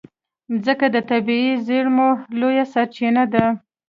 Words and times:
مځکه 0.51 0.87
د 0.95 0.97
طبعي 1.09 1.49
زېرمو 1.67 2.09
لویه 2.39 2.65
سرچینه 2.73 3.23
ده. 3.33 3.45